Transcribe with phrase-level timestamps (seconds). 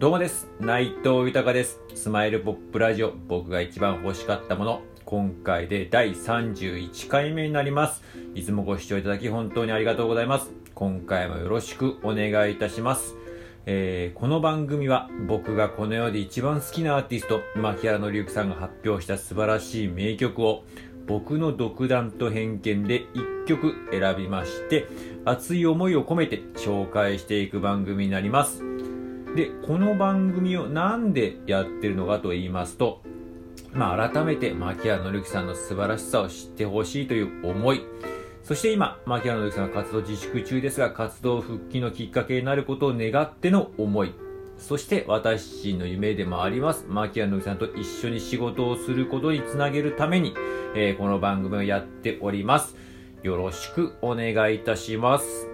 [0.00, 0.48] どうもです。
[0.58, 1.78] 内藤豊です。
[1.94, 4.80] スマイルポップラジオ、僕が一番欲しかったもの。
[5.04, 8.02] 今回で第31回目になります。
[8.34, 10.52] いつもご視聴いただき本当にありがとうございます。
[10.74, 13.14] 今回もよろしくお願いいたします。
[13.66, 20.64] えーこの番組は僕がこの世で一番好きなアーティスト、牧原紀之さんが発表した素晴らしい名曲を
[21.06, 24.86] 僕の独断と偏見で1曲選びまして
[25.26, 28.79] 熱い思いを込めて紹介していく番組になります。
[29.34, 33.00] で、この番組をなんでやってるのかと言いますと、
[33.72, 37.82] まあ、改めて牧原紀之さんの素晴らしさを知ってほしいという思い、
[38.42, 44.12] そして今、牧原紀之さんは活動自粛中ですが、活動復帰のきっかけになることを願っての思い、
[44.58, 50.34] そして私の夢でもあります、牧原紀之さんと一緒に仕事をすることにつなげるために、
[50.74, 52.76] えーこの番組をやっております。
[53.22, 55.46] よろしくお願いいたします。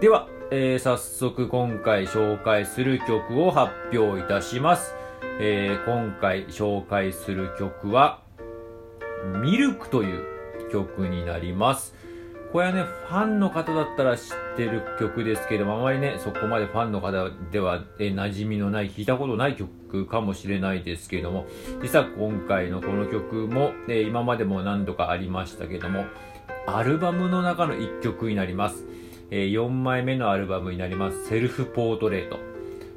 [0.00, 4.94] では、えー早速今回紹介する曲を発表いたします。
[5.40, 8.22] えー今回紹介する曲は、
[9.42, 10.24] ミルクという
[10.72, 11.94] 曲になります。
[12.52, 21.46] これはね、ファンの方だったら知ってる曲ですけども、あまりね、そこまでファンの方では、えー馴染みのない、聞いたことない曲かもしれないですけども、
[21.80, 26.06] 実は今回のこの曲も、えー今までも何度かありましたけども、
[26.66, 28.89] アルバムの中の一曲になります。
[29.30, 32.38] え4枚目のアルバムになります、セルフポートレート。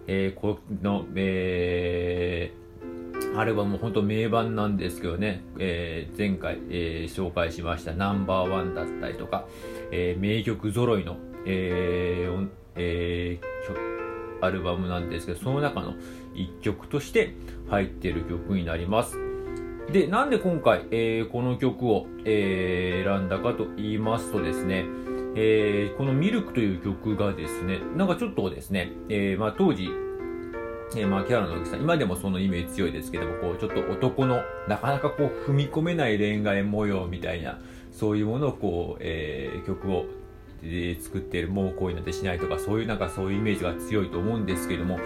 [0.07, 2.63] えーこの、えー
[3.35, 9.45] アルバム本当名盤なんですけどね、えー前回、え紹介しましたナンバーワンだったりとか、
[9.91, 12.27] え名曲揃いの、え
[12.75, 13.39] え
[14.41, 15.93] アルバムなんですけど、その中の
[16.33, 17.35] 一曲として
[17.69, 19.17] 入っている曲になります。
[19.91, 24.85] で、なんで今回、えこの曲を、え選んだかと言いますとですね、
[25.35, 29.89] えーこのミルクという曲がですね、なんかちょっとですね、えーまあ当時、
[30.95, 37.59] えーまあキャラの大さん、今でもそのイメージ強いですけども、こうちょっと男のなかなかこう踏み込めない恋愛模様みたいな、
[37.91, 40.05] そういうものをこう、えー曲を、
[40.61, 44.99] えー作っている、もう恋なんてしないとか、そういうなんかそういうイメージが強いと思うんですけども、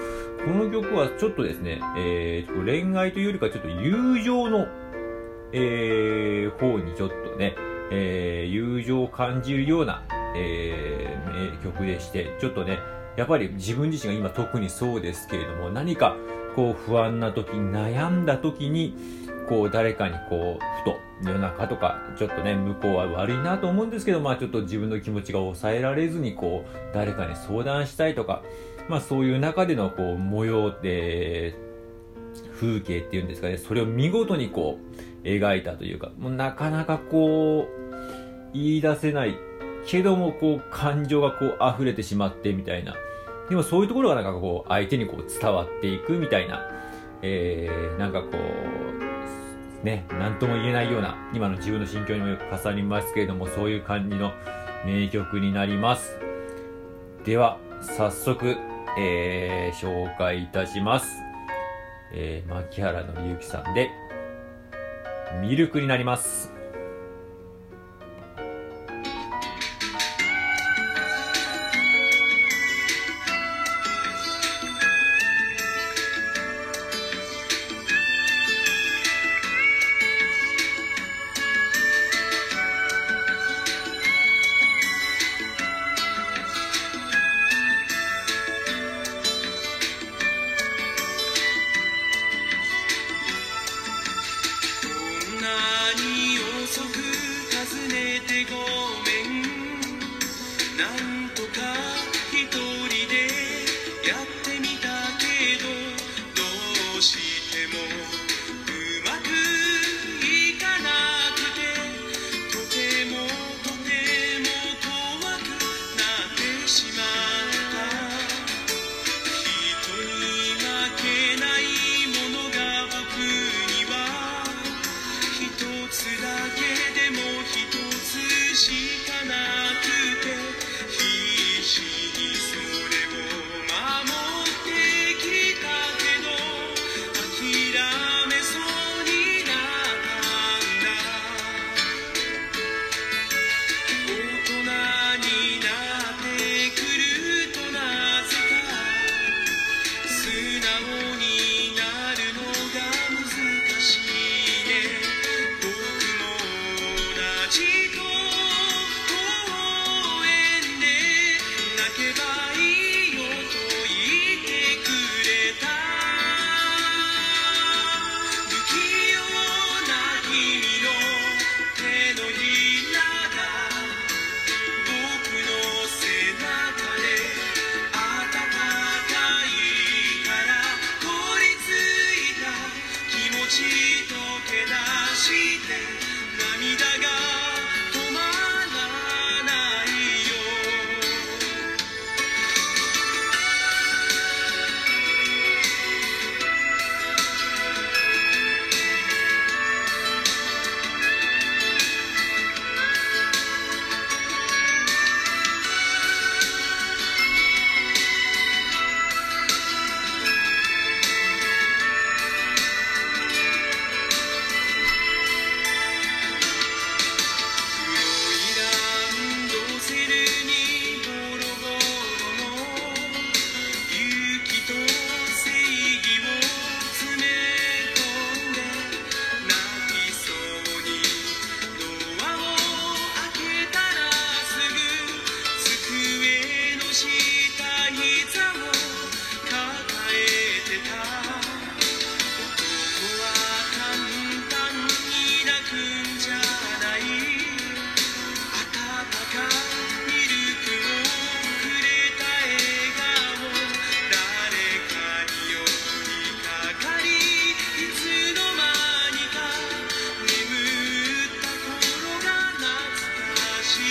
[0.45, 4.67] この曲はちょっとですね、えー恋愛というよりかちょっと友情の、
[5.53, 7.55] えー方にちょっとね、
[7.91, 10.03] えー友情を感じるような、
[10.37, 12.79] えー名曲でして、ちょっとね、
[13.15, 16.15] やっぱり自分自身が今特にそうですけれども、何か
[16.55, 18.95] こう不安な時、悩んだ時に、
[19.47, 28.43] こう誰かにこう、ふと夜中とか、ちょっとね、向こうは悪いなと思うんですけど、まあちょっと自分の気持ちが抑えられずに、こう、誰かに相談したいとか、
[28.89, 31.55] まあそういう中でのこう、模様で、
[32.59, 34.79] 風景っていうんですかね、それを見事にこ
[35.23, 39.37] う、描いたというか、もうなかなかこう、言い出せない
[39.87, 42.95] けども、こう、感情がこう、溢れてしまってみたいな。
[43.49, 46.69] でもそういうところがなんかこう、相手にこう、伝わっていくみたいな、
[47.21, 48.27] えー、なんかこ
[49.81, 54.33] う、ね、なんとも言えないような、今の自分の心境にもよく重なりますけれども、そういう感じの
[54.85, 56.19] 名曲になります。
[57.23, 58.57] では、早速、
[58.97, 61.07] えー、紹介いたします。
[62.13, 63.91] えー、牧原のゆきさんで、
[65.41, 66.56] ミルクになります。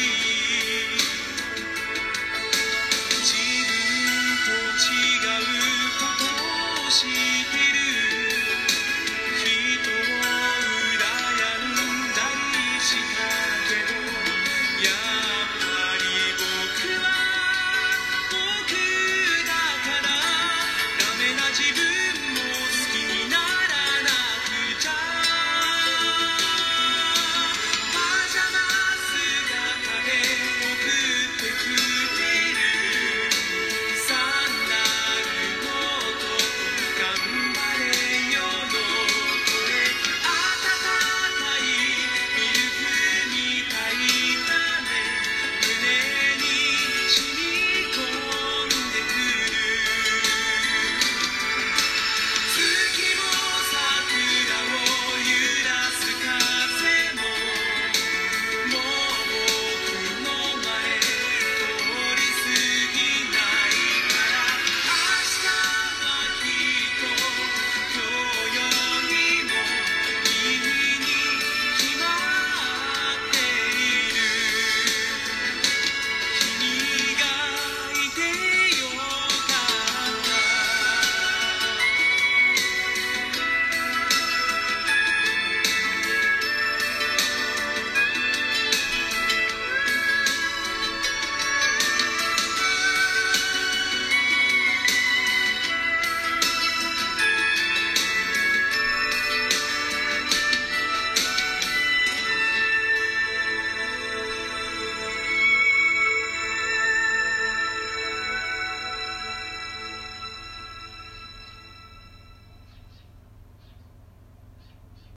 [0.07, 1.26] か